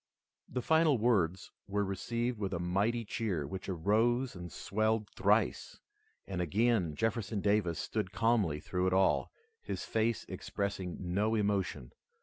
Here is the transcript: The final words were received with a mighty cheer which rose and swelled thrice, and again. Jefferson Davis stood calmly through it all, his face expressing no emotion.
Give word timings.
The 0.49 0.63
final 0.63 0.97
words 0.97 1.51
were 1.67 1.85
received 1.85 2.39
with 2.39 2.55
a 2.55 2.59
mighty 2.59 3.05
cheer 3.05 3.45
which 3.45 3.69
rose 3.69 4.35
and 4.35 4.51
swelled 4.51 5.07
thrice, 5.11 5.79
and 6.25 6.41
again. 6.41 6.95
Jefferson 6.95 7.39
Davis 7.39 7.77
stood 7.77 8.11
calmly 8.11 8.59
through 8.59 8.87
it 8.87 8.93
all, 8.93 9.31
his 9.61 9.85
face 9.85 10.25
expressing 10.27 10.97
no 10.99 11.35
emotion. 11.35 11.93